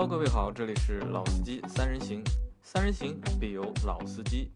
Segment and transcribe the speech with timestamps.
[0.00, 2.24] Hello，各位好，这里是老司机三人行，
[2.62, 4.50] 三人行必有老司机。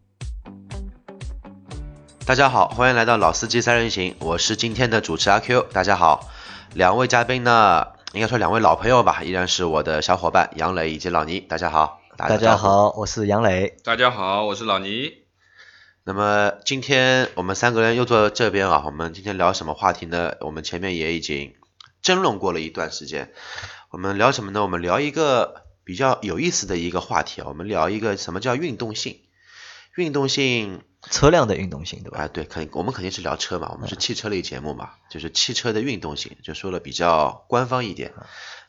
[2.25, 5.61] 大家好，欢迎来到老司机三人行，我是今天的主持阿 Q。
[5.71, 6.27] 大家好，
[6.73, 11.39] 两位嘉宾呢，应该说两位老朋友吧，依然是我的小伙伴杨磊以及老倪。
[11.41, 13.77] 大家好，大家好，我是杨磊。
[13.83, 15.11] 大家好，我是老倪。
[16.05, 20.33] 那么今天我们三个人又坐这边啊，我们今天聊什么话题呢？
[20.39, 21.53] 我们前面也已经
[22.01, 23.31] 争论过了一段时间。
[23.95, 24.61] 我们聊什么呢？
[24.61, 29.21] 我们聊一个比较有意思的一个话题啊，我们聊一个什么叫运动性？
[29.95, 32.23] 运动性，车辆的运动性，对吧？
[32.23, 38.11] 啊，对，肯我们肯定是聊车嘛，我们是汽车类节目嘛，就是汽车的运动性，就说了比较官方一点。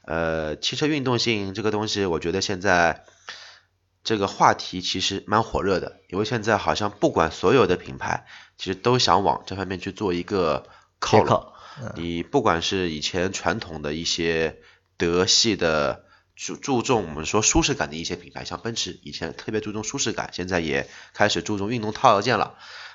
[0.03, 3.05] 呃，汽车运动性这个东西，我觉得现在。
[4.05, 8.25] 这个话题其实蛮火热的，因为现在好像不管所有的品牌，
[8.57, 10.69] 其实都想往这方面去做一个
[11.01, 11.53] 靠拢。
[11.97, 14.61] 你不管是以前传统的一些
[14.97, 22.55] 德系的注注重我们说舒适感的一些品牌，像奔驰以前特别注重舒适感，现在也开始注重运动套件了。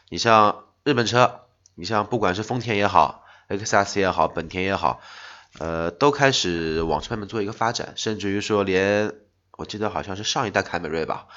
[0.10, 1.42] 你像日本车，
[1.76, 5.02] 你像不管是丰田也好，X S 也好，本田也好，
[5.60, 9.14] 呃，都开始往这方面做一个发展，甚至于说连。
[9.58, 11.28] 我记得好像是上一代凯美瑞吧，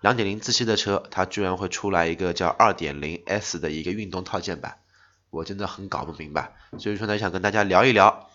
[0.00, 4.78] 两点零自吸的车，它居然会出来一个叫二点零 S 的一个运动套件版，
[5.30, 6.56] 我真的很搞不明白。
[6.78, 8.25] 所以说呢，想跟大家聊一聊，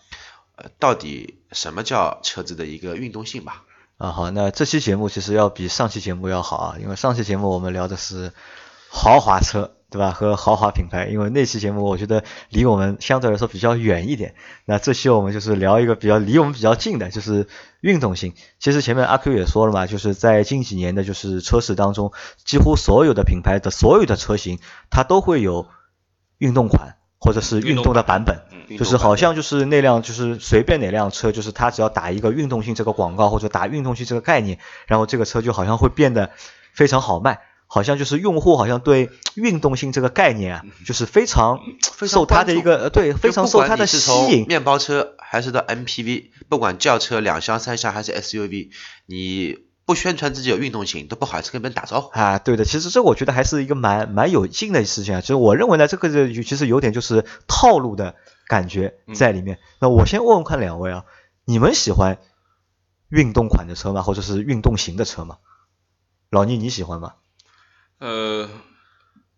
[0.56, 3.64] 呃，到底什么叫车子的一个运动性吧。
[3.98, 8.32] 啊，好，那这期节目其实要比上期节目要好啊，因为上期节目我们聊的是
[8.88, 9.76] 豪华车。
[9.92, 10.10] 对吧？
[10.10, 14.34] 和豪华品牌，因为那期节目我觉得离我们相对来说比较远一点。
[14.64, 17.46] 那这期我们就是聊一个比较离我们比较近的，就是
[17.82, 18.32] 运动性。
[18.58, 22.10] 其实前面阿 Q 也说了嘛，就是在近几年的，就是车市当中，
[22.42, 25.68] 几乎所有的品牌的所有的车型，它都会有
[26.38, 28.42] 运动款或者是运动的版本。
[28.78, 36.30] 就是好像就是那辆就是随便哪辆车，就是它只要打一个运动性这个广告或者打运动性这个概念，然后这个车就好像会变得
[36.72, 37.40] 非常好卖。
[37.66, 41.58] 好像就是用户好像对运动性这个概念啊，就是非常
[42.06, 44.46] 受它的一个对非常受它的吸引。
[44.46, 48.68] 面包车还是到 MPV，不管轿车两厢三厢还是 SUV，
[49.06, 49.58] 你
[49.92, 52.38] 不宣传自己有运动型，都不好意思跟别人打招呼啊。
[52.38, 55.20] 对的，其实这我觉得还是一个蛮蛮有劲的事情啊。
[55.20, 58.14] 其实我认为呢，这个就其实有点就是套路的
[58.48, 59.58] 感觉在里面。
[59.80, 61.04] 那我先问问看两位啊，
[61.44, 62.16] 你们喜欢
[63.10, 64.00] 运动款的车吗？
[64.00, 65.36] 或者是运动型的车吗？
[66.30, 67.12] 老倪你喜欢吗？
[67.98, 68.48] 呃，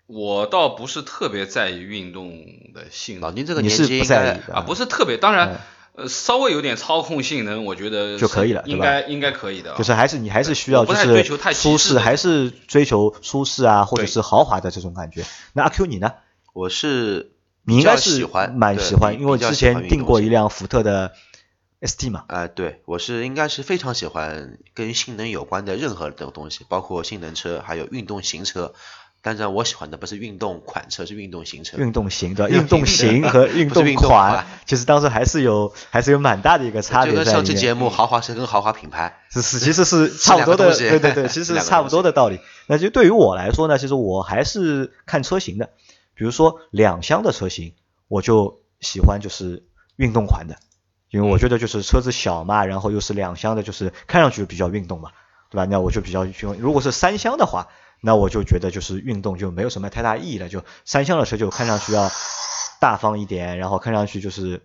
[0.06, 2.30] 我倒不是特别在意运动
[2.72, 5.60] 的性能，您这个年纪不在意啊，不是特别，当然，
[5.96, 9.74] 呃，稍微有点操控性能，我觉得就可以了，应该应该可以的。
[9.76, 11.24] 就是还是你还是需要就是
[11.54, 15.24] 舒适，还是追求舒适啊，或者是豪华的这种感觉。
[15.52, 16.12] 那阿 Q 你呢？
[16.52, 17.32] 我是
[17.64, 21.12] 你应该是喜欢蛮喜欢，因为之前订过一辆福特的
[21.80, 22.24] ST 嘛。
[22.26, 28.74] 啊，对，我是应该是非常喜欢跟性能有关的任何的东西，包括性能车，还有运动型车。
[29.24, 31.78] 但是，我喜欢的不是运动款车，是运动型车。
[31.78, 42.38] 运动型的，运动型和 运动款，其实当时还是有还是有蛮大的一个差别在上期节目，豪华车跟豪华品牌是是其实是差不多的，对对对，其实是差不 多的道理。
[42.66, 45.70] 那就对于我来说呢，其实我还是看车型的。
[46.14, 47.72] 比如说两厢的车型，
[48.08, 49.64] 我就喜欢就是
[49.96, 50.56] 运动款的。
[51.08, 55.12] 因为我觉得就是车子小嘛，然后又是两厢的，就是看上去比较运动嘛，
[55.48, 55.64] 对吧？
[55.64, 56.58] 那我就比较喜欢。
[56.58, 57.68] 如果是三厢的话，
[58.04, 60.48] 那我就觉得就是运动就没有什么太大意义了。
[60.48, 62.10] 就三厢的车就看上去要
[62.80, 64.62] 大方一点，然后看上去就是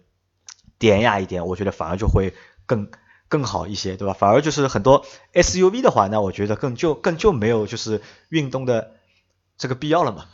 [0.77, 2.33] 典雅一点，我觉得反而就会
[2.65, 2.91] 更
[3.29, 4.13] 更好一些，对吧？
[4.13, 8.91] 反而就是很多 SUV 的话，那我觉得更就更就没有就是运动的
[9.57, 10.25] 这个必要了嘛，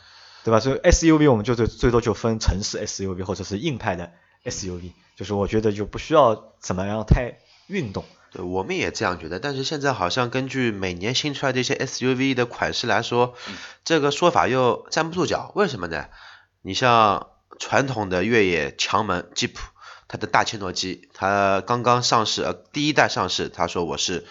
[0.44, 0.60] 对吧？
[0.60, 4.12] 所以 SUV 我们就最最多就分城市 SUV 或者是硬派的
[4.44, 4.92] SUV。
[5.16, 7.38] 就是我觉得就不需要怎么样太
[7.68, 9.38] 运动，对，我们也这样觉得。
[9.38, 13.34] 但是现在好像根据每年新出来的一些 SUV 的款式来说，
[13.84, 15.52] 这个说法又站不住脚。
[15.54, 16.06] 为什么呢？
[16.62, 17.28] 你像
[17.58, 19.60] 传统的越野强门吉普，
[20.08, 24.26] 它的大切诺基，它刚刚上市，呃，第一代上市，他说我是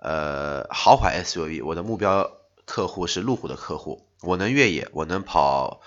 [0.00, 2.30] 呃豪华 SUV，我的目标
[2.64, 5.80] 客户是路虎的客户，我能越野，我能跑。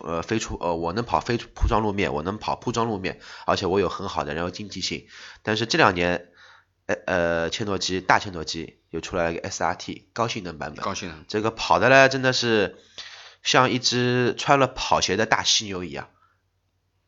[0.00, 5.06] 呃，飞出呃，我能跑非铺装路面，我能跑铺装路面，而且我有很好的燃油经济性。
[5.42, 6.28] 但是这两年，
[6.88, 12.78] 呃呃，切诺基大切诺基又出来了一个 SRT 高性能版本，高性能，这个跑的呢，真的是
[13.42, 16.08] 像一只穿了跑鞋的大犀牛一样。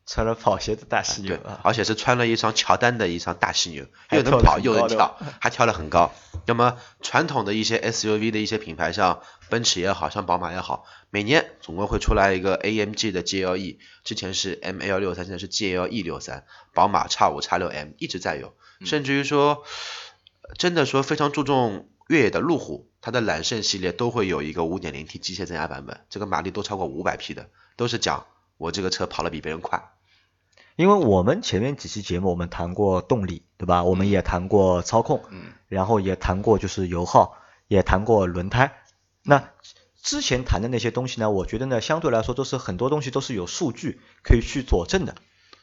[0.03, 6.11] 穿了跑鞋的大犀牛，而且是穿了一双乔丹的一双大犀牛，又能跑又能跳，还跳得很高。
[6.47, 18.53] 那么传统的一些 SUV 的一些品牌，像奔驰也好像宝马也好，每年总共会出来一个 AMG 的 GLE，之前是 ML 六三，现在是 GLE 六三，宝马 X 五 X 六 M 一直在有，
[18.85, 19.63] 甚至于说
[20.57, 28.25] 真的说非常注重越野的路虎，它的揽胜系列都会有一个 5.0T 机械增压版本，这个马力都超过500匹的，都是讲
[28.57, 29.91] 我这个车跑得比别人快。
[30.77, 33.83] 因为我们前面几期节目我们谈过动力，对吧？
[33.83, 37.37] 我们也谈过操控，嗯，然后也谈过就是油耗，
[37.67, 38.81] 也谈过轮胎。
[39.23, 39.51] 那
[40.01, 45.15] 之前谈的那些东西呢，我觉得呢，相对来说都是很多东西都是有数据可以去佐证的，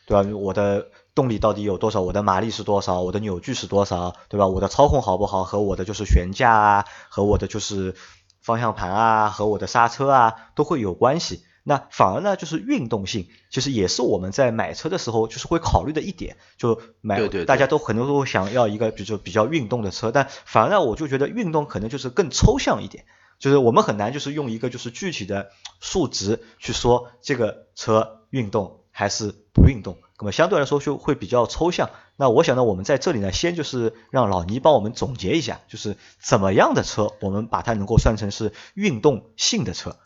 [0.06, 0.36] 对吧？
[0.36, 2.00] 我的动力到底有多少？
[2.00, 3.00] 我的马力是多少？
[3.00, 4.14] 我的扭矩是多少？
[4.28, 4.46] 对吧？
[4.46, 5.42] 我的操控好不好？
[5.42, 7.96] 和我的就是悬架啊，和我的就是
[8.40, 11.42] 方向盘啊，和我的刹车啊，都会有关系。
[11.64, 16.36] 那反而呢，就是运动性，其实也是我们在买车的时候就是会考虑的一点。
[16.56, 23.04] 就买，大家都很多都想要一个，比如说比较运动的车，但反而呢，我就觉得运动可能就是更抽象一点，
[23.40, 25.50] 就是我们很难就是用一个就是具体的
[25.80, 31.90] 数值去说这个车运动还是不运动，那么相对来说就会比较抽象。
[32.16, 39.96] 那我想呢，我们在这里呢，先就是让老倪帮我们总结一下，就是怎么样的车，我们把它能够算成是运动性的车。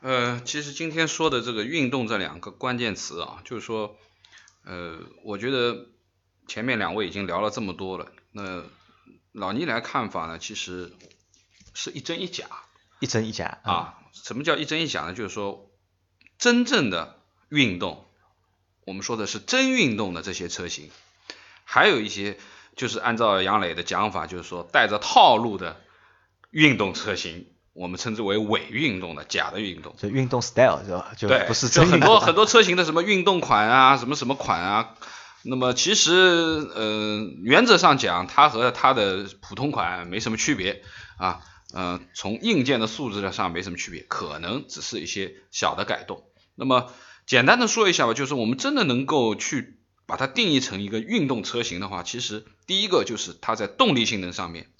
[0.00, 3.96] 呃，其实今天说的这个运动这两个关键词啊，就是说，
[4.64, 5.86] 呃，我觉得
[6.48, 8.64] 前面两位已经聊了这么多了，那
[9.32, 10.92] 老倪来看法呢，其实
[11.74, 12.46] 是一真一假。
[12.98, 13.98] 一真一假啊？
[14.12, 15.14] 什么叫一真一假呢？
[15.14, 15.70] 就是说，
[16.38, 18.04] 真正的运动，
[18.84, 20.90] 我们说的是真运动的这些车型，
[21.64, 22.38] 还有一些
[22.76, 25.80] 就是按照杨磊的讲法，就是说带着套路的
[26.50, 27.46] 运动车型。
[27.72, 31.12] 我们称之为伪运动的假的运动，就运动 style 是吧？
[31.16, 34.96] 就不是就很多很多车型的什么运动款啊，什么什么款啊。
[35.44, 40.82] 那么其实呃原则上讲，它和它的普通款没什么区别
[41.16, 41.40] 啊。
[41.72, 46.24] 嗯，从硬件的素质上没什么区别，可能只是一些小的改动。
[46.56, 46.92] 那么
[47.30, 54.72] 简单的说一下吧，就是我们真的能够去把它定义成一个运动车型的话，其实第一个就是它在动力性能上面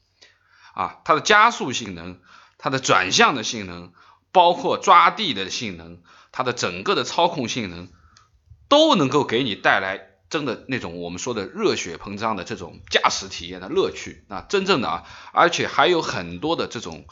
[0.74, 2.18] 啊，它的加速性能。
[2.62, 3.92] 它的转向的性能，
[4.32, 7.88] 包括抓地的性能，它的整个的操控性能，
[8.68, 17.06] 都能够给你带来真的那种我们说的热血膨胀的这种驾驶体验的乐趣啊，真正的啊，而且还有很多的这种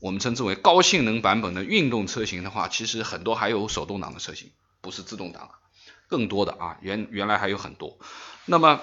[0.00, 5.50] 我们称之为高性能版本的运动车型的话，其实很多还有手动挡的车型，不是自动挡，
[6.08, 7.98] 更多的啊，原原来还有很多。
[8.44, 8.80] 那么，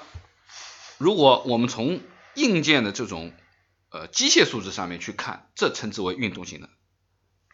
[0.97, 2.01] 如果我们从
[2.35, 3.33] 硬件的这种
[3.89, 6.69] 呃，机械素质上面去看，这称之为运动型的，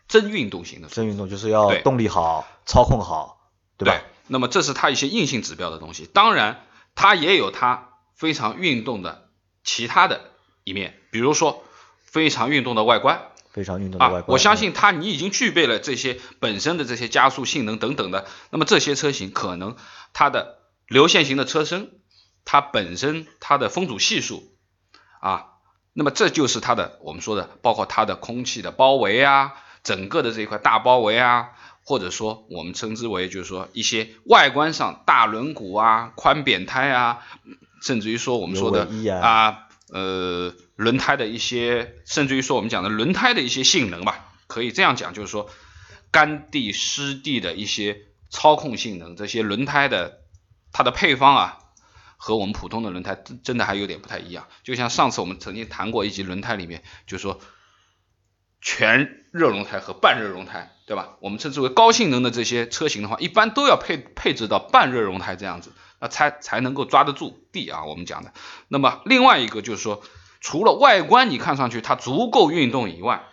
[0.08, 0.88] 真运动型的。
[0.90, 3.94] 真运动就是要动力好，操控好，对吧？
[3.94, 4.04] 对。
[4.28, 6.66] 那么这是它一些硬性指标的东西，当然
[6.96, 9.30] 它也有它非常运动的
[9.64, 10.32] 其他的
[10.64, 11.64] 一面，比如说
[12.06, 13.33] 非常运动的外观。
[13.54, 14.26] 非常运动的外观。
[14.28, 19.76] 我相信它你已经具备了这些本身的这些加速性能等等的，那么这些车型可能
[20.12, 20.58] 它的
[20.88, 21.92] 流线型的车身，
[22.44, 24.44] 它本身它的风阻系数
[25.22, 25.46] 啊。
[25.96, 29.54] 那么这就是它的，我们说的，包括它的空气的包围啊，
[29.84, 31.50] 整个的这一块大包围啊，
[31.86, 37.20] 或者说我们称之为就是说一些外观上大轮毂啊、宽扁胎啊，
[37.84, 38.88] 甚至于说我们说的
[39.22, 39.58] 啊，呃，
[39.94, 45.50] 呃轮胎的一些，甚至于说我们讲的轮胎的一些性能吧，可以这样讲，就是说
[46.12, 50.24] 干地湿地的一些操控性能，这些轮胎的
[50.74, 51.60] 它的配方啊。
[52.26, 57.42] 和我们普通的轮胎真真的还有点不太一样，就像上次我们曾经谈过一集轮胎里面，就是说
[58.62, 61.18] 全热熔胎和半热熔胎，对吧？
[61.20, 67.86] 我们称之为高性能的这些车型的话，一般都要配配置到半热熔胎这样子，那才才能够抓得住地啊。
[67.86, 68.34] 我们讲的。
[68.68, 70.04] 那么另外一个就是说，
[70.42, 73.24] 除了外观你看上去它足够运动以外，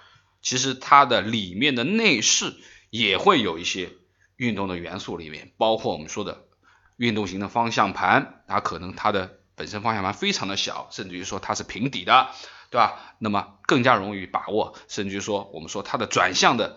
[0.40, 2.54] 其实它的里面的内饰
[2.88, 3.90] 也会有一些
[4.36, 6.44] 运动的元素里面，包括我们说的。
[6.96, 12.28] 运动型的方向盘，它可能它的本身方向盘非常的小，甚至于说它是平底的，
[12.68, 13.14] 对吧？
[13.18, 16.76] 那么更加容易把握，甚至于说我们说它的转向的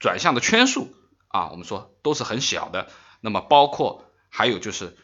[0.00, 0.92] 转向的圈数
[1.28, 2.88] 啊，我们说都是很小的。
[3.20, 4.96] 那么包括还有就是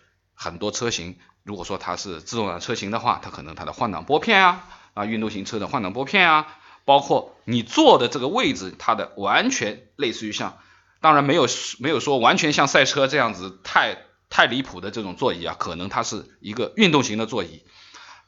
[0.43, 10.57] 很多车型，如果说它是自动挡车型的话，它可能它的换挡拨片啊啊，运动型车的换挡拨片啊，包括你坐的这个位置，它的完全类似于像，
[11.03, 11.47] 当然没有
[11.79, 13.99] 没有说完全像赛车这样子太。
[14.33, 17.65] 太离谱的这种座椅啊，可能它是一个运动型的座椅，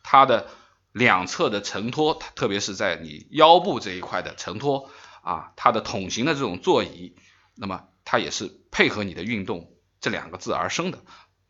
[0.03, 0.49] 它的
[0.91, 4.91] 两侧的承托，特别是在你腰部这一块的承托
[5.23, 7.15] 啊，它的桶形的这种座椅，
[7.55, 10.99] 那么它也是配合你的运动这两个字而生的。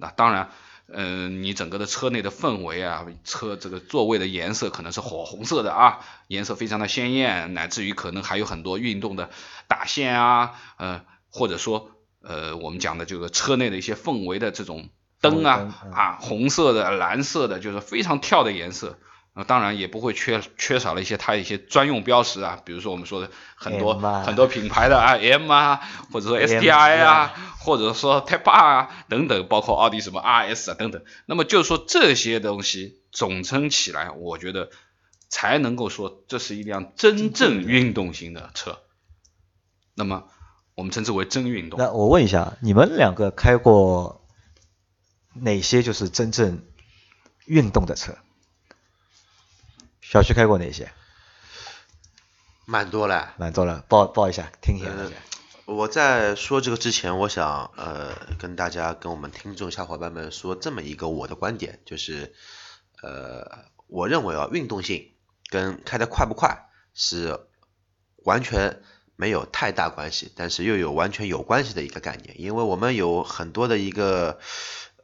[0.02, 0.50] 那当然，
[0.88, 9.30] 嗯，你整个的车内的氛围啊，车这个座位的颜色可能是火红色的啊，颜色非常的鲜艳，乃至于可能还有很多运动的
[9.66, 11.88] 打线啊，呃，或者说。
[12.24, 14.90] 呃，我们讲的这个车内的一些氛围的这种
[15.20, 18.96] 灯啊啊，红色的、蓝色的，就是非常跳的颜色。
[19.34, 25.80] 啊，当然也不会缺缺少了一些它一些专用标识啊，比如说我们说的很多很多品牌的啊 M 啊，
[26.12, 31.02] 或者说 STI 啊，或者说 Type R 啊等等，包括奥迪什么 RS 啊等等。
[31.24, 34.68] 那么就是说这些东西总称起来，我觉得
[35.30, 38.80] 才能够说这是一辆真正运动型的车。
[39.94, 40.24] 那么
[40.74, 41.78] 我们称之为真运动。
[41.78, 44.26] 那我问一下，你们两个开过
[45.34, 46.62] 哪些就是真正
[47.46, 48.18] 运动的车？
[50.12, 50.92] 小区开过哪些？
[52.66, 54.90] 蛮多了，蛮多了，报报一下，听一下。
[55.64, 62.34] 我在说这个之前，我想呃跟大家跟我们听众小伙伴们说这么一个我的观点，就是
[63.00, 65.14] 呃我认为啊运动性
[65.48, 67.46] 跟开的快不快是
[68.16, 68.82] 完全
[69.16, 74.38] 没有太大关系，但是又有完全有关系的一个概念，因为我们有很多的一个。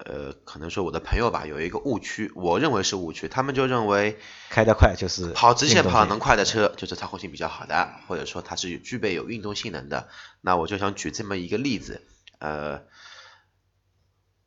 [0.05, 4.17] 呃，可能说我的朋友吧，有一个误区，我认为是误区，他们就认为
[4.49, 10.09] 开得快就是跑直线跑能快的车就是操控性比较好的，或者说它是具备有运动性能的。
[10.40, 12.00] 那我就想举这么一个例子，
[12.38, 12.83] 呃，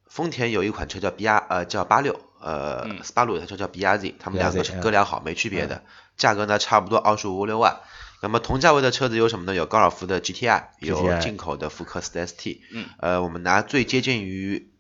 [0.07, 5.83] 丰田有一款车叫 B R，呃叫八六，呃斯巴鲁有台车叫 B R Z，他们两个是哥俩好，没区别的，
[6.15, 7.81] 价格呢差不多二十五六万。
[8.21, 9.53] 那么同价位的车子有什么呢？
[9.53, 12.61] 有高尔夫的 G T I，有进口的福克斯的 S T。
[12.71, 12.85] 嗯。
[12.99, 14.70] 呃，我们拿最接近于。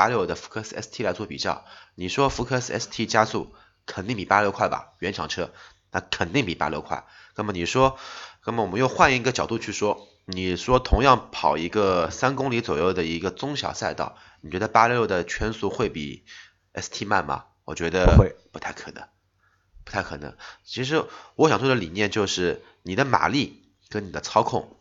[0.00, 3.54] 八六的福克斯 ST 来做比较，你说福克斯 ST 加速
[3.84, 4.94] 肯定比八六快吧？
[4.98, 5.52] 原厂车
[5.90, 7.04] 那肯定比八六快。
[7.36, 7.98] 那么你说，
[8.46, 16.24] 那么我们又换一个角度去说，你说同样跑一个三公里左右的一个中小赛道，你觉得八六的圈速会比
[16.72, 17.44] ST 慢吗？
[17.66, 19.06] 我觉得不会，不太可能，
[19.84, 20.34] 不太可能。
[20.64, 21.04] 其实
[21.34, 24.78] 我想说的理念就是，你的马力跟你的操控。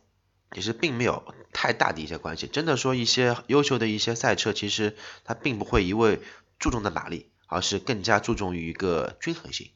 [0.52, 6.20] 其实并没有太大的一些关系，真的说一些优秀的一些赛车，其实它并不会一味
[6.58, 9.72] 注重的马力，而是更加注重于一个均衡性，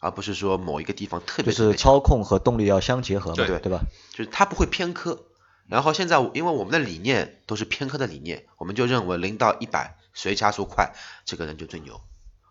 [0.00, 3.80] 而不是说某一个地方特别就是操控和动力要相结合嘛，对对吧？
[4.10, 5.26] 就是它不会偏科。
[5.68, 10.92] 然后现在因为我们的理念都是偏科的理念，我们就认为零到一百谁加速快，
[11.24, 12.00] 这个人就最牛，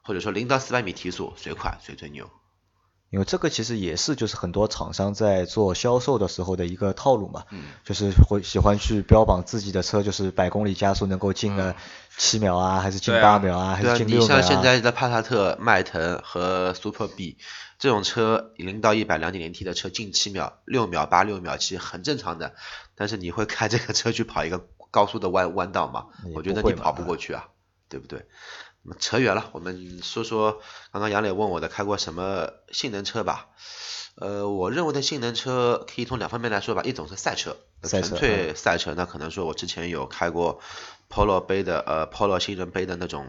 [0.01, 2.29] 或者说零到四百米提速谁快谁最牛。
[3.11, 7.43] 因为这个其实也是就是很多厂商在做销售的时候的一个套路嘛，
[7.83, 11.75] 就是会喜欢去标榜自己的车就是百公里加速能够进个
[12.17, 14.39] 七秒啊，还是进八秒啊，还是进六秒啊。
[14.39, 17.37] 你像现在的帕萨特、迈腾和 Super B
[17.77, 22.53] 这种车，零到一百两点零 T 的车进七秒、六秒八、六秒七很正常的。
[22.95, 26.05] 但是你会开这个车去跑一个高速的弯弯道吗？
[26.33, 27.49] 我觉得你跑不过去啊，
[27.89, 28.25] 对不对？
[28.99, 30.61] 扯远了，我们说说
[30.91, 33.49] 刚刚杨磊问我的开过什么性能车吧。
[34.15, 40.59] 呃，我认为的性能车可以从两方面来说吧，一种是赛车，纯粹赛车，那可能说我之前有开过
[41.09, 43.25] Polo 杯的，呃，Polo 新人杯的那种，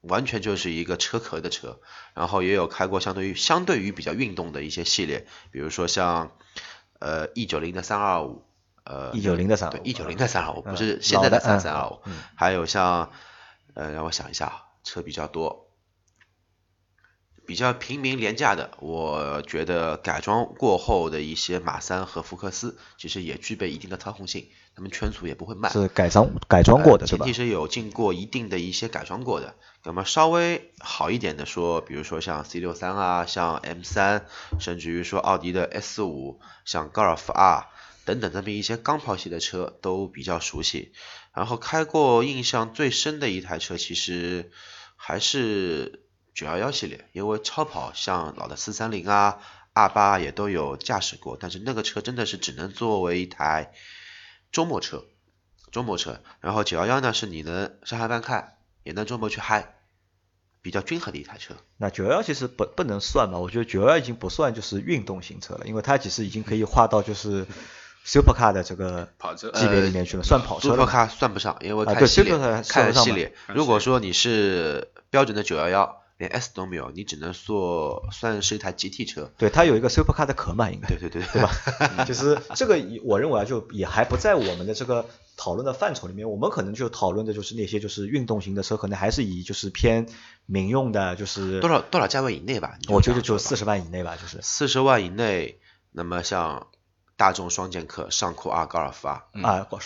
[0.00, 1.80] 完全就是一个车壳的车。
[2.14, 6.32] 然后也有开过相对于相对于比较运动的一些系列，比如说像
[6.98, 8.42] 呃 E 九零的三二五，
[8.84, 12.00] 呃，E 九零的三，对，E 九零的三二五，不是现在的三三二五，
[12.36, 13.10] 还有像。
[13.74, 15.68] 呃，让我想一下，车比较多，
[17.46, 25.72] 比较平民廉价的，我觉得改装过后的一些马三和福克斯，其实也具备一定的操控性，他们圈速也不会慢。
[25.72, 29.54] 是改装改装过的，前提是有经过一定的一些改装过的。
[29.82, 34.26] 那么稍微好一点的说，比如说像 C 六三啊，像 M 三，
[34.58, 37.66] 甚至于说奥迪的 S 五，像高尔夫 R
[38.06, 40.92] 等等这么一些钢炮系的车都比较熟悉。
[41.34, 44.52] 然后开过印象最深的一台车，其实
[44.94, 49.40] 还是九幺幺系列，因为超跑像老的四三零啊、
[49.72, 53.72] 二八也都有驾驶过，但是那个车真的是只能作为一台
[54.52, 55.06] 周末车，
[55.72, 56.20] 周末车。
[56.38, 59.74] 然后九幺幺呢，是你能上下班开，也能周末去嗨，
[60.62, 61.56] 比较均衡的一台车。
[61.78, 67.44] 那九幺幺其实不不能算嘛，我觉得九幺幺已经不算就是运动型车了，因为它其实已经可以划到就是。
[68.04, 70.84] Supercar 的这个跑车级别里面去了，算跑车了。
[70.84, 72.36] Supercar 算不上，因为看系列，
[72.68, 73.34] 看系列。
[73.48, 79.32] 如果说你是标准的九幺幺，连 S 都没有，你只能说算是一台 GT 车。
[79.38, 80.88] 对，它有一个 Supercar 的壳嘛，应该。
[80.88, 81.50] 对对对，对吧？
[82.04, 85.06] 就是这个，我认为啊，就也还不在我们的这个
[85.38, 86.28] 讨论的范畴里面。
[86.28, 90.06] 我们可能就讨论的就是那些就是运动型的车，可能还是以就是偏
[90.44, 92.76] 民用的，就是多少多少价位以内吧？
[92.88, 95.58] 我觉得就四十万以内吧，就是四十万以内。
[95.90, 96.66] 那么像。
[97.16, 99.78] 大众双剑客、尚酷 R、高尔夫 R 啊，高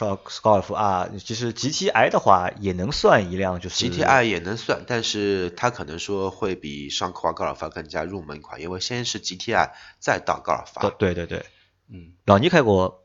[0.42, 10.90] 高尔夫 R，其实 GTI 的话也能算一辆，就是 GTI 也能算，但是它可能说会比尚酷 R、高尔夫更加入门款，因为先是 GTI，再到高尔夫。
[10.99, 11.44] 对对对，
[11.90, 13.04] 嗯，老倪开过？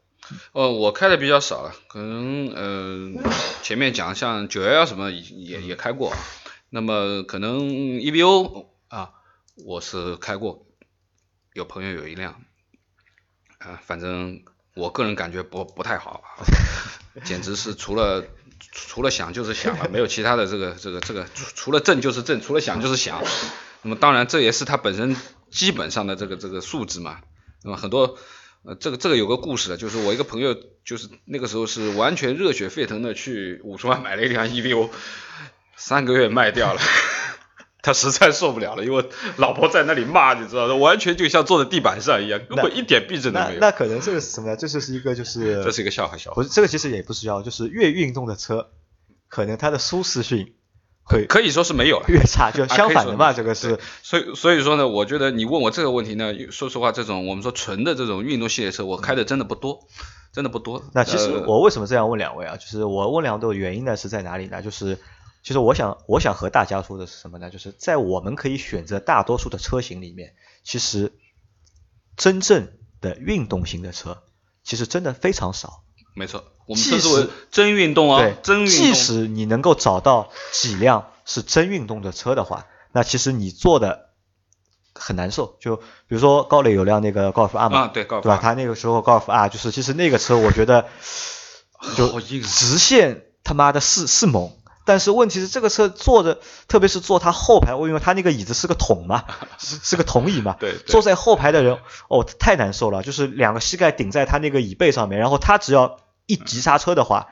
[0.53, 3.11] 哦，我开的比较少了，可能呃
[3.61, 6.13] 前面讲像九幺幺什么也也开过，
[6.69, 9.11] 那么可能 EVO 啊
[9.65, 10.65] 我是开过，
[11.51, 12.41] 有朋友有一辆，
[13.63, 14.41] 啊反正
[14.73, 16.23] 我个人感觉不不太好，
[17.23, 18.25] 简直是除了
[18.71, 23.23] 除了想就是想了，没有其他的这个这个这个除除了挣就是挣，除了想就是想，
[23.81, 25.15] 那么当然这也是他本身
[25.49, 27.19] 基本上的这个这个素质嘛，
[27.63, 28.17] 那么很多。
[28.65, 30.55] 呃，这个这个有个故事的，就是我一个朋友，
[30.85, 34.89] 就是那个时候是完全热血沸腾的去五十万买了一辆 EVO，
[35.75, 36.79] 三个月卖掉了，
[37.83, 43.59] 他实在受不了了，因为老婆在那里骂，你知道的，完全就像坐在地板上一样，根本一点避震都没有。
[43.59, 44.55] 那可能这个是什么呢？
[44.55, 46.35] 这就是一个就是 这是一个笑话笑话。
[46.35, 48.69] 不是这个其实也不是笑话，就是越运动的车，
[49.27, 50.53] 可能它的舒适性。
[51.05, 59.81] 可可以说是没有了，越差就相反的嘛，这个是，所以所以说呢，我觉得你问我这个问题呢，说实话，这种我们说纯的这种运动系列车，我开的真的不多，
[60.31, 60.81] 真的不多。
[60.93, 62.55] 那其实我为什么这样问两位啊？
[62.55, 64.61] 就是我问两位的原因呢是在哪里呢？
[64.61, 64.97] 就是
[65.43, 67.49] 其实我想我想和大家说的是什么呢？
[67.49, 71.11] 就是在我们可以选择大多数的车型里面，其实
[72.15, 72.69] 真正
[73.01, 74.23] 的运动型的车，
[74.63, 75.83] 其实真的非常少。
[76.15, 76.45] 没错。
[76.65, 78.73] 我们称之为真运动啊，真运动。
[78.73, 84.11] 即使你能够找到几辆是真运动的车的话，那其实你做的
[84.93, 85.57] 很难受。
[85.59, 88.39] 就比如说高磊有辆那个高尔夫 R 嘛，对，高尔夫，对吧？
[88.41, 90.87] 他那个时候高尔夫 R 就是，其实那个车我觉得
[91.97, 99.25] 就直线他妈的是是猛，但是问题是这个车坐着，特别是坐他后排，我因为他那个椅子是个桶嘛，
[99.59, 105.99] 是是个桶椅嘛，对，坐在后排的人哦太难受了，就是两个膝盖顶在他那个椅背上面，然后他只要。
[106.25, 107.27] 一急刹车的话，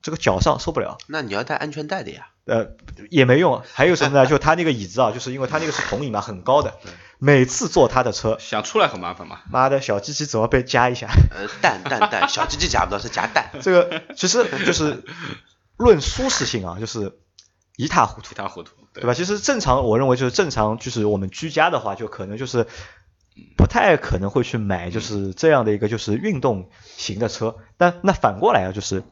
[0.00, 0.98] 这个脚上受不了。
[1.08, 2.28] 那你要带安全带的呀。
[2.44, 2.68] 呃，
[3.10, 3.60] 也没用。
[3.72, 4.24] 还有什么呢？
[4.30, 6.74] 就他那个椅子啊，就是因为他那个是桶椅嘛，很高的。
[7.18, 9.40] 每次坐他的车，想出来很麻烦嘛。
[9.50, 11.08] 妈的小鸡鸡怎么被夹一下？
[11.32, 13.50] 呃，蛋蛋蛋，小鸡鸡夹不到，是夹蛋。
[13.60, 15.02] 这个其实就是
[15.76, 17.18] 论舒适性啊，就是
[17.76, 18.32] 一塌糊涂。
[18.32, 19.14] 一塌糊涂，对吧？
[19.14, 22.66] 其实正常，我认为就是正常，就是我们居家的话，就可能就是。
[23.56, 29.02] 不太可能会去买就是这样的一个就是运动型的车，但那反过来啊，就是，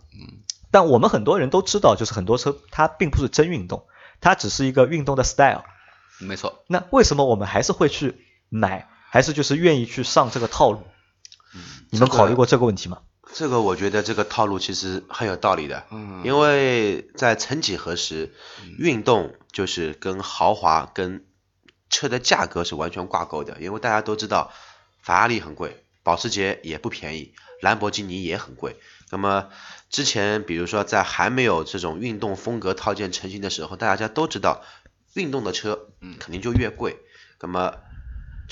[0.70, 3.84] 但我们很多人都知道，就是很多车它并不是真运动，
[4.20, 5.64] 它只是一个运动的 style。
[6.20, 6.62] 没错。
[6.68, 10.84] 那为什么我们还是会去买，还是就是愿意去上这个套路？
[11.90, 12.98] 你们考虑过这个问题吗？
[13.34, 18.32] 这个我觉得这个套路其实很有道理的，嗯，因为在曾几何时，
[18.78, 21.24] 运动就是跟豪华跟
[21.88, 24.52] 车的价格是完全挂钩的，因为大家都知道，
[25.02, 28.76] 法拉利很贵，保时捷也不便宜，兰博基尼也很贵。
[29.10, 29.48] 那么
[29.90, 34.62] 之前比如说在还没有这种运动风格套件成型的时候，大家都知道，
[35.14, 36.16] 运动的车嗯。
[36.18, 36.98] 肯定就越贵。
[37.40, 37.74] 那么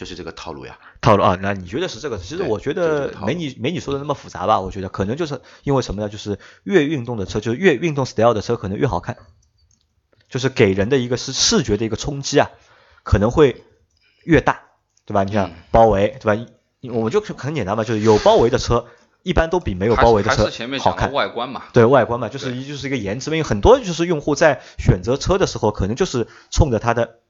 [0.01, 0.79] 就是这个套路呀。
[1.03, 2.17] 套路啊，那你觉得是这个？
[2.17, 4.59] 其实我觉得没你没你说的那么复杂吧？
[4.59, 6.09] 我觉得可能就是因为什么呢？
[6.09, 9.19] 就是越运动的车，就是越运动 style 的车可能越好看，
[10.31, 12.51] 就是给人的一个是视觉的一个冲击啊。
[13.03, 13.63] 可能会
[14.25, 14.63] 越大，
[15.05, 15.25] 对吧？
[15.25, 16.47] 你像包围，对吧？
[16.95, 18.87] 我们就很简单嘛，就是有包围的车，
[19.23, 21.13] 一般都比没有包围的车好看。
[21.13, 23.37] 外观嘛，对外观嘛，就是一就是一个颜值嘛。
[23.37, 27.21] 因为很多就是用户在选择车的时候，可能就是冲着它的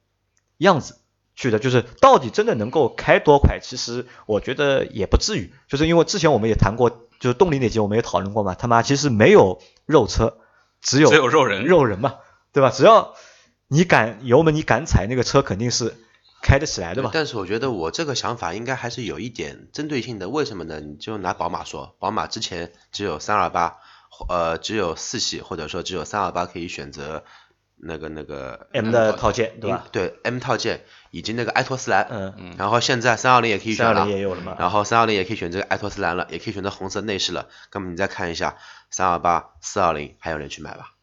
[0.59, 0.99] 样子
[1.41, 3.61] 去的，就是到底真的能够开多快？
[3.63, 8.55] 其实我觉得也不至于，就是因为之前我们也谈过，就是动力那集我们也讨论过嘛。
[8.55, 10.37] 他妈其实没有肉车，
[10.83, 12.17] 只有只有肉人，肉人嘛，
[12.53, 12.69] 对吧？
[12.69, 13.15] 只要
[13.69, 15.97] 你敢油门，你敢踩那个车肯定是
[16.43, 17.11] 开得起来的嘛。
[17.11, 20.29] 但是我觉得我这个想法应该还是有一点针对性的。
[20.29, 20.79] 为什么呢？
[20.81, 23.79] 你就拿宝马说，宝马之前只有三二八，
[24.29, 27.25] 呃，只有四系或者说只有三二八可以选择
[27.83, 29.87] 那个那个 M 的套件，对吧？
[29.91, 32.55] 对 M 套件以及那个埃托斯蓝，嗯嗯。
[32.59, 34.57] 然后现在三二零也可以选了，三二零也有了嘛。
[34.59, 37.49] 然后三二零也可以选择埃托斯蓝了，也可以选择红色内饰了。
[37.73, 38.57] 那么你再看一下
[38.91, 40.95] 三二八、四二零，还有人去买吧？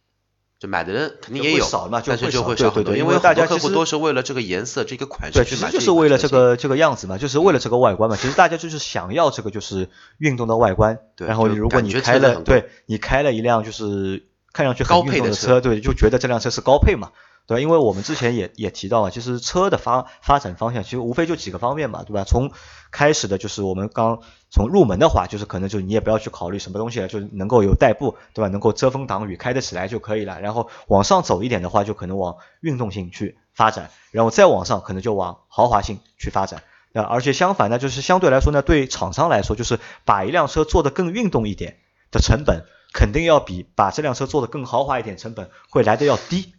[0.60, 1.68] 就买的人肯定也有，
[2.04, 5.70] 但是就会少很多，因为大家客户都是为了这个颜色、这个款式去买。
[5.70, 8.16] 对，其实就是为了这个这个样子嘛，就是为了这个外观嘛。
[8.16, 9.88] 其实大家就是想要这个就是
[10.18, 10.98] 运动的外观。
[11.16, 11.28] 对。
[11.28, 14.26] 然后如果你开了，对你开了一辆就是
[14.58, 17.12] 看上去很运动的车，对，就觉得这辆车是高配嘛。
[17.46, 22.24] 对吧，因为我们之前也也提到啊，其实车的发发展方向其实无非就几个方面嘛，对吧？
[22.24, 22.52] 从
[22.92, 28.50] 开始的就是我们刚从入门的话，就是可能就你也不要去考虑什么东西了，就能够有代步，对吧？
[28.50, 30.42] 能够遮风挡雨，开得起来就可以了。
[30.42, 36.64] 然后往上走一点的话，就可能往运动性去发展，然后再往上可能就往豪华性去发展。
[36.94, 41.78] 啊，而且相反呢，就是相对来说呢，对厂商来说，就是把一辆车做得更运动一点
[42.12, 46.54] 的成本，肯定要比把这辆车做得更豪华一点成本会来的要低。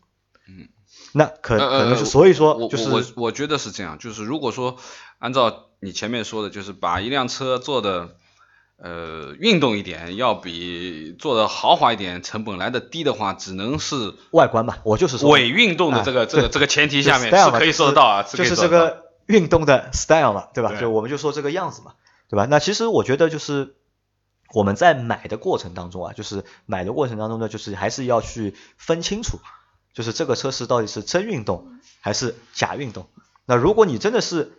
[0.48, 0.68] 嗯。
[1.12, 4.76] 那可可能是，所以说，就是我我觉得是这样，就是如果说
[5.18, 8.10] 按照你前面说的，就是把一辆车做的
[8.76, 14.80] 呃，运动一点要比做的豪华一点成本来的低的话，只能是外观吧。
[14.84, 20.74] 我就是说伪运动的这个这个 这个前提下面是可以说得到啊，就是这个运动的 style 嘛，对吧？
[20.78, 21.94] 就我们就说这个样子嘛，
[22.28, 22.46] 对吧？
[22.50, 23.76] 那其实我觉得就是
[24.52, 29.38] 我们在买的过程当中啊，就是买的过程当中呢，就是还是要去分清楚，
[29.92, 33.08] 就是这个车是到底是真运动还是假运动。
[33.44, 34.52] 那如果你真的是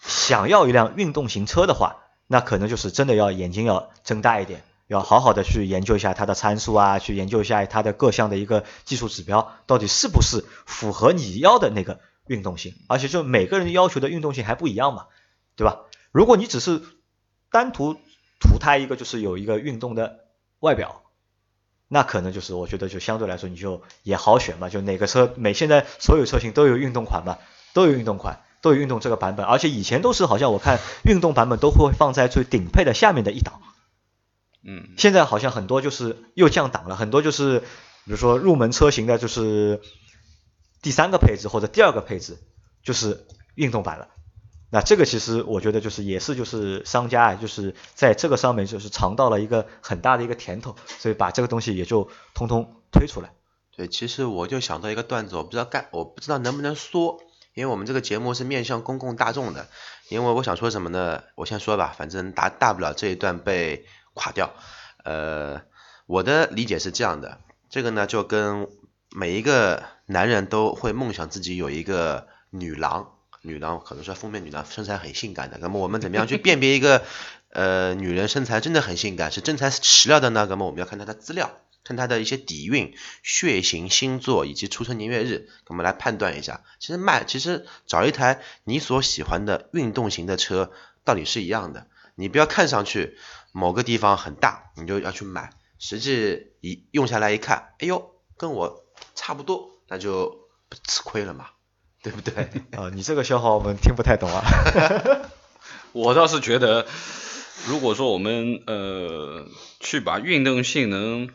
[0.00, 15.06] 想要一辆运动型车的话，那可能就是真的要眼睛要睁大一点，要好好的去研究一下它的参数啊，去研究一下它的各项的一个技术指标，到底是不是符合你要的那个运动性，而且就每个人要求的运动性还不一样嘛，
[15.56, 15.80] 对吧？
[16.12, 16.82] 如果你只是
[17.50, 17.96] 单图
[18.38, 20.20] 图它一个就是有一个运动的
[20.60, 21.02] 外表，
[21.88, 27.38] 那可能就是我觉得就相对来说你就也好选嘛，就哪个车每现在所有车型都有运动款嘛，
[27.72, 28.42] 都有运动款。
[28.60, 33.62] 都有运动这个版本，而且以前都是好像我看运动版本都会放在最顶配的下面的一档，
[34.64, 37.66] 嗯，现在好像很多就是又降档了，很多就是比
[38.06, 39.80] 如说入门车型的就是
[40.82, 42.36] 第三个配置或者第二个配置
[42.82, 44.08] 就是运动版了，
[44.70, 53.30] 那这个其实我觉得就是也是就是商家啊就是在这个上面就是尝到了一个很大的一个甜头，所以把这个东西也就通通推出来。
[53.76, 57.20] 对，其实我就想到一个段子，我不知道干我不知道能不能说。
[57.54, 59.66] 因为我们这个节目是面向公共大众的，
[60.10, 61.24] 因为我想说什么呢？
[61.34, 64.52] 我先说吧，反正大大不了这一段被垮掉。
[65.02, 65.62] 呃，
[66.06, 68.68] 我的理解是这样的，这个呢就跟
[69.10, 73.14] 每一个男人都会梦想自己有一个女郎，
[73.48, 77.04] 女郎可能说封面女郎身材很性感的，那么我们怎么样去辨别一个
[77.50, 80.46] 呃女人身材真的很性感，是真材实料的呢？
[80.48, 81.50] 那么我们要看她的资料。
[81.84, 86.62] 看她的一些底蕴、血型、星座以及出生年月日，我们来判断一下。
[86.78, 90.70] 其实卖，其实找一台你所喜欢的运动型的车，
[91.04, 91.86] 道理是一样的。
[92.14, 93.16] 你不要看上去
[93.52, 98.84] 某个地方很大，你就要去买，实际一用下来一看，哎呦，跟我
[99.14, 100.50] 差不多，那就
[100.86, 101.46] 吃亏了嘛，
[102.08, 102.44] 对不对？
[102.78, 104.42] 啊，你这个消耗我们听不太懂啊。
[105.92, 106.86] 我倒是觉得，
[107.66, 109.46] 如果说我们呃
[109.78, 111.28] 去把运动性能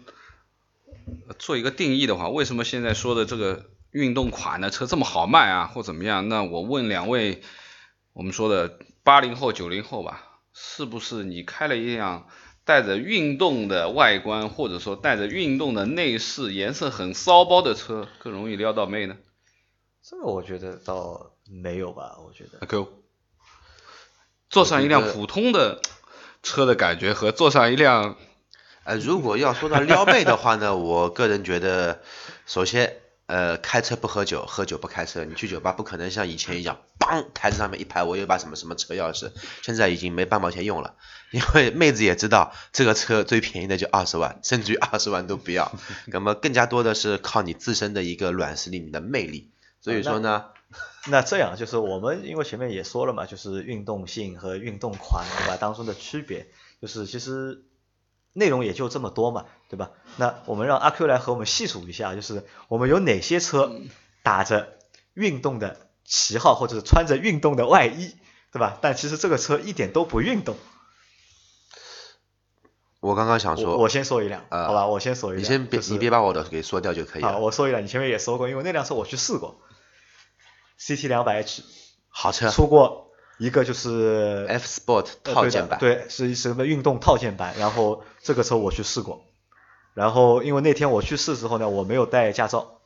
[1.38, 6.28] 做一个定义的话，为什么现在说的这个运动款的车这么好卖啊，或怎么样？
[6.28, 7.44] 那我问两位，
[8.14, 10.24] 我们说的八零后、九零后吧，
[10.56, 12.28] 是不是你开了一辆
[12.66, 19.18] 带着运动的外观，或者说带着运动的内饰，颜色很骚包的车，更容易撩到妹呢？
[20.04, 22.66] 这个我觉得倒没有吧，我觉得。
[22.68, 22.90] 够。
[24.50, 25.82] 坐上一辆普通的
[26.44, 28.18] 车的感觉和坐上一辆。
[28.84, 32.02] 呃，如果要说到撩妹的话呢， 我个人觉得，
[32.46, 35.24] 首先，呃，开车不喝酒，喝酒不开车。
[35.24, 40.98] 你去酒吧不可能像以前一样，梆，台子上面一排，我有把什么什么车钥匙，现在已经没半毛钱用了，
[41.32, 45.72] 因为妹子也知道这个车最便宜的就二十万，甚至于二十万都不要。
[46.08, 49.53] 那么更加多的是靠你自身的一个软实力，你的魅力。
[49.84, 50.46] 所以说呢，
[51.08, 56.48] 那这样就是我们因为前面也说了嘛，就是运动性和运动款对吧当中的区别，
[56.82, 57.66] 就是其实。
[58.36, 59.92] 内容也就这么多嘛，对吧？
[60.18, 63.72] 那我们让阿 Q 来和我们细数一下，就是我们有哪些车
[64.24, 64.80] 打着
[65.14, 68.16] 运动的旗号，或者是穿着运动的外衣，
[68.52, 68.80] 对吧？
[68.82, 70.56] 但其实这个车一点都不运动。
[73.02, 75.44] 我刚刚想说，我先说一辆，好吧，我先说一辆。
[75.44, 77.34] 你先别，你别把我的给说掉就可以了。
[77.34, 79.62] 好，我说一辆，你前面也说过，因为那辆车我去试过
[80.80, 81.64] ，CT 两百 H，
[82.10, 83.04] 好车，出过。
[83.40, 87.56] 一个就是 F Sport 套件版，对，是什么运动套件版。
[87.58, 89.26] 然后这个车我去试过，
[89.96, 92.80] 然后因为那天我去试之后呢，我没有带驾照，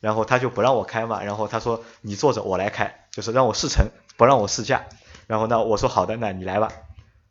[0.00, 1.24] 然后他就不让我开嘛。
[1.24, 3.88] 然后他说你坐着我来开，就是让我试乘，
[4.18, 4.84] 不让我试驾。
[5.26, 6.70] 然后呢，我说好的，那你来吧。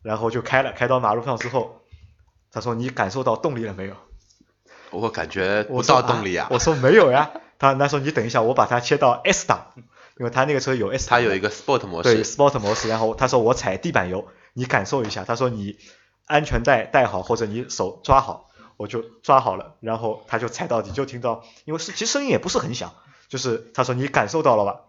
[0.02, 1.82] 然后就开了，开到马路上之后，
[2.50, 3.94] 他说你感受到动力了没有？
[4.90, 6.48] 我感觉不到动力啊。
[6.50, 7.30] 我说没有呀。
[7.58, 9.72] 他那说你等一下，我把它切到 S 档。
[10.20, 12.88] 因为他那个车有 S，档它有一个 Sport 模式，对 Sport 模式。
[12.88, 15.22] 然后他说我踩地板油，你感受一下。
[15.22, 15.78] 他说你
[16.26, 19.76] 安全带带好，或者你手抓好，我就抓好了。
[19.78, 22.94] 然后他就踩到底，就听到，因为是其实声音也不是很响，
[23.28, 24.80] 就是他说你感受到了吧？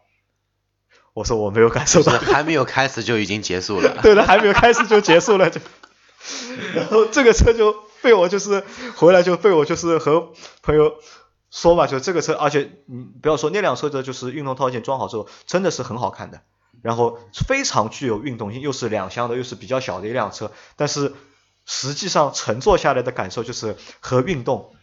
[1.14, 4.00] 我说我没有感受到， 还没有开始就已经结束了。
[4.02, 5.62] 对的，还没有开始就结束了，就
[6.74, 8.64] 然后这个车就被我就是
[8.96, 10.30] 回来就被我就是和
[10.64, 10.96] 朋友。
[11.52, 16.42] 说吧，就这个车，而且你不要说那辆车的，就是运动套件装好之后，真的是很好看的，
[16.82, 21.14] 然后非常具有运动性，又是两厢的，又是比较小的一辆车，但是
[21.66, 24.76] 实际上乘坐下来的感受就是和运动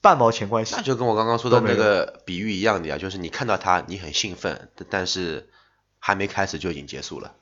[0.00, 0.74] 半毛钱关系。
[0.76, 5.50] 那就跟我刚刚说的那个比喻一样的呀，就是你看到它你很兴奋，但是
[5.98, 7.34] 还没开始就已经结束了。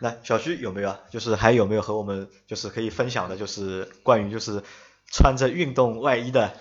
[0.00, 1.00] 那小徐有没有啊？
[1.10, 4.62] 就是还有没有和我们就是可以分享的，就是关于就是
[5.10, 6.52] 穿着运动外衣的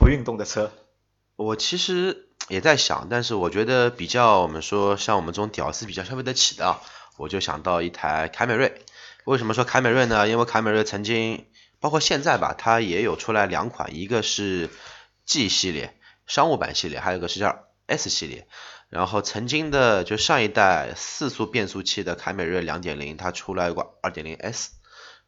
[0.00, 0.72] 不运动的车？
[1.36, 6.78] 我其实也在想，但是我觉得比较我们说像我们这种屌丝比较消费得起的，
[7.18, 8.80] 我就想到一台凯美瑞。
[9.26, 10.26] 为什么说凯美瑞呢？
[10.26, 11.44] 因为凯美瑞曾经
[11.80, 14.70] 包括现在吧，它也有出来两款，一个是
[15.26, 18.48] G 系列商务版系列，还有一个是叫 S 系列。
[18.88, 24.68] 然后曾经的就上一代四速变速器的凯美瑞2.0，它出来过 2.0S，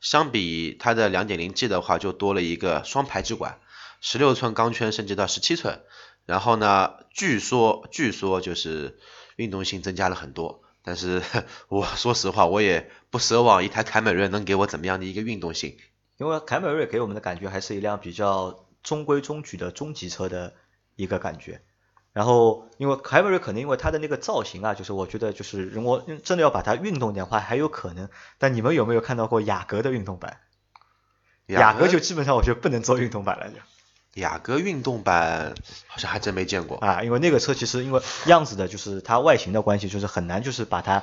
[0.01, 3.59] 相比它的 2.0G 的话，就多了一个双排气管
[4.03, 5.81] ，16寸钢圈升级到十七寸，
[6.27, 8.99] 然后呢，据说据说就是
[9.37, 11.23] 运动性增加了很多，但是
[11.69, 15.79] 我说实话，我也不奢望一台凯美瑞能给我怎么样的一个运动性，
[16.19, 20.55] 因为凯美瑞给我们的感觉还是一辆比较中规中矩的中级车的
[20.97, 21.63] 一个感觉。
[22.13, 28.11] 然后，因为凯美瑞可能因为它的那个造型啊，就是我觉得就是如果真的要把它运动点的话，还有可能。
[28.37, 30.41] 但你们有没有看到过雅阁的运动版？
[31.47, 33.51] 雅阁就基本上我觉得不能做运动版了。
[34.15, 35.55] 雅阁运动版
[35.87, 41.03] 好像还真没见过啊，因为那个车其实因为样子的就是它外形的关系，就是很难就是把它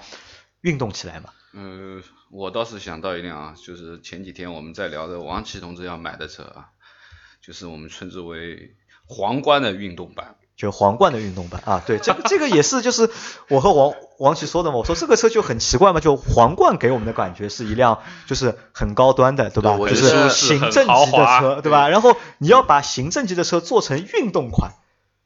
[0.61, 1.33] 运动起来嘛。
[1.53, 6.69] 嗯，我倒是想到一辆啊，就是前几天我们在聊的王琦同志要买的车啊，
[7.41, 10.35] 就是我们称之为皇冠的运动版。
[10.59, 13.09] 就皇冠的运动版啊，对，这个这个也是，就是
[13.47, 19.77] 我和王王琦说的嘛，我说这个车就很奇怪嘛，就皇冠给我们的感觉是一辆就是很高端的，对吧？
[19.77, 21.87] 就是行政级的车，对吧？
[21.87, 24.73] 然后你要把行政级的车做成运动款，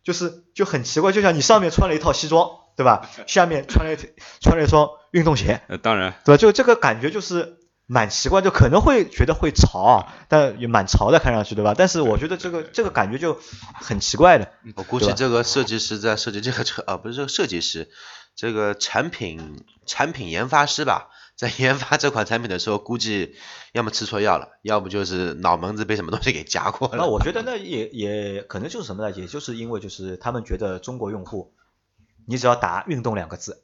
[0.04, 3.10] 就是就很奇怪，就像你上面穿了一套西装，对吧？
[3.26, 3.98] 下面穿了
[4.40, 6.38] 穿了一双运动鞋，呃，当然，对吧？
[6.38, 7.58] 就这个感觉就是。
[7.86, 11.76] 蛮奇怪，就可能会觉得会潮，但也蛮潮的，看上去对吧？
[11.78, 13.38] 但是我觉得这个这个感觉就
[13.76, 14.52] 很奇怪的。
[14.76, 17.90] 我估计这个设计师在设计这个车啊，不是这个设计师，
[18.36, 23.36] 这个产品产品研发师吧， 在研发这款产品的时候，估计
[23.74, 26.96] 要么吃错药了，要不就是脑门子被什么东西给夹过了。
[26.96, 29.12] 那我觉得那也也可能就是什么呢？
[29.12, 31.54] 也就是因为就是他们觉得中国用户，
[32.26, 33.64] 你只要打运动两个字。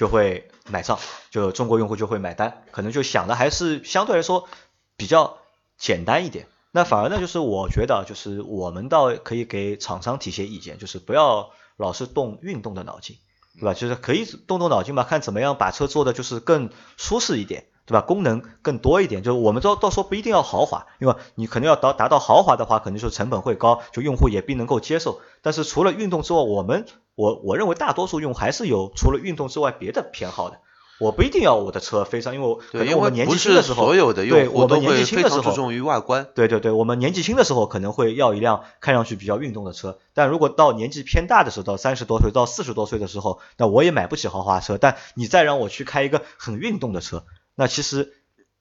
[0.00, 0.98] 就会买账，
[1.30, 4.48] 就中国用户就会买单，可能就想的还是相对来说
[4.96, 5.36] 比较
[5.76, 6.46] 简单一点。
[6.70, 13.18] 那反而呢，就是我觉得，就是我们倒可以给厂商提些意见，就是不要老是动运动的脑筋，
[13.58, 13.74] 对吧？
[13.74, 17.66] 就是可以动动脑筋嘛，看怎么样把车做的就是更舒适一点。
[17.90, 18.02] 对吧？
[18.02, 25.20] 功能更多一点，就是我们到到时候不一定要豪华，因为你可能要达达到豪华的话，可能就成本会高，就用户也并能够接受。
[25.42, 30.60] 但是除了运动之外，我们我我认为大多数用还是有除了运动之外别的偏好的。
[31.00, 36.26] 我不一定要我的车非常，因为可能我们年纪轻的时候，所有的用户都会非常注重于外观。
[36.34, 44.76] 对对对，我们年纪轻的时候可能会要一辆看上去比较运动的车，但如果到年纪偏大的时候，到三十多岁到四十多岁的时候，那我也买不起豪华车。
[44.76, 47.24] 但你再让我去开一个很运动的车。
[47.60, 48.14] 那其实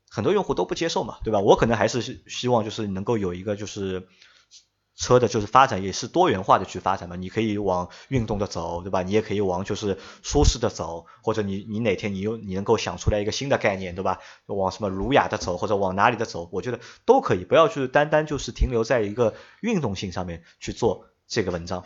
[0.10, 1.40] 很多用户都不接受嘛，对吧？
[1.40, 4.10] 我可能还是希望就是能够有一个就是
[4.98, 7.16] 车的，就是发展也是多元化的去发展嘛。
[7.16, 9.02] 你可以往运动的走，对吧？
[9.04, 14.20] 你也可以往就是舒适的走，或者你你哪天你又你能够想出来一个新的概念，对吧？
[14.48, 21.86] 往什么儒雅的走，或者往哪里的走，我觉得都可以，不要去单单就是停留在一个运动性上面去做这个文章。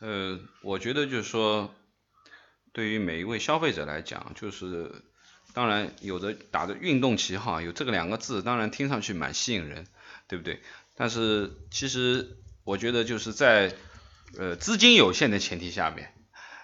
[0.00, 1.70] 呃，我觉得就是说，
[2.74, 4.92] 对于每一位消费者来讲，就是。
[5.56, 9.86] 当然，有的打着运动旗号，有这个两个字，当然听上去蛮吸引人，
[10.28, 10.60] 对不对？
[10.94, 13.72] 但是其实我觉得就是在
[14.38, 16.12] 呃资金有限的前提下面，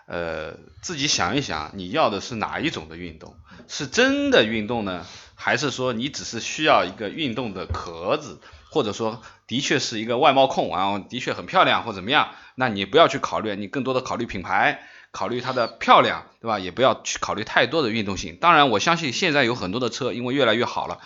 [0.04, 3.34] 呃自己想一想，你要的是哪一种的运动？
[3.66, 12.34] 是真的运动呢，还是说你只是需要一个运动的壳子，或者说的确是一个外貌控，然后的确很漂亮或怎么样？
[12.56, 14.86] 那你不要去考虑，你更多的考虑品牌。
[15.12, 16.58] 考虑它的漂亮，对吧？
[16.58, 18.38] 也不要去考虑太多的运动性。
[18.40, 21.00] 当然，我相信现在有很多的车，因为越来越好了，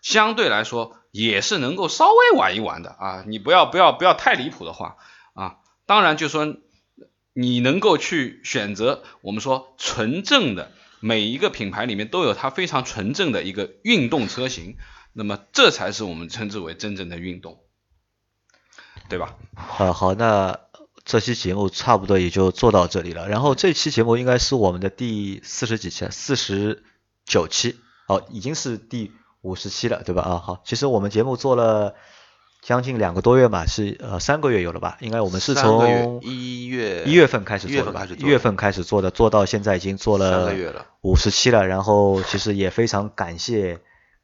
[0.00, 3.24] 相对来说也是能够稍微玩一玩的啊。
[3.26, 4.96] 你不要不要不要太离谱的话
[5.34, 5.56] 啊。
[5.84, 6.56] 当然，就说
[7.34, 14.78] 你能够去选择，我们说纯正的，每一个品牌里面都有它非常纯正的一个运动车型，
[15.12, 17.60] 那么这才是我们称之为真正的运动，
[19.10, 19.36] 对吧？
[19.54, 20.58] 好好，那。
[21.04, 26.82] 这期节目差不多也就做到这里了，然后这期节目应该是我们的第四十几期，四十
[27.26, 30.22] 九期，哦，已经是第五十期了，对吧？
[30.22, 31.94] 啊，好，其实我们节目做了
[32.62, 34.96] 将近两个多月嘛，是呃三个月有了吧？
[35.00, 38.06] 应该我们是从一月一月份开始做的吧？
[38.18, 40.54] 一月份开始做的，做到现在已经做了
[41.00, 43.80] 五十期了，然后其实也非常感谢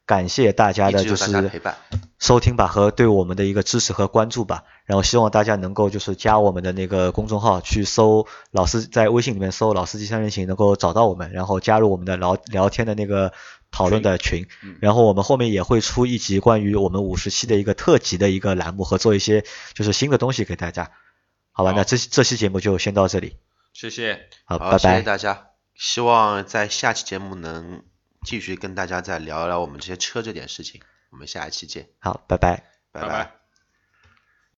[0.08, 1.30] 感谢大家的就是
[2.18, 13.34] 收听吧和对我们的一个支持和关注吧，然后希望大家能够就是加我们的那个公众号去搜老司在微信里面搜老司机三人行能够找到我们，然后加入我们的聊聊天的那个
[13.70, 14.46] 讨论的群，
[14.80, 19.44] 然后我们后面也会出一集关于我们五十期的一个特辑的一个栏目和做一些
[19.74, 20.90] 就是新的东西给大家，
[21.52, 23.36] 好吧，那这这期节目就先到这里，
[23.74, 27.82] 谢谢，好，拜拜，谢谢大家，希望在下期节目能
[28.22, 30.80] 继续跟大家再聊一聊我们这些车这点事情。
[31.10, 33.37] 我们下一期见，好，拜拜，拜拜。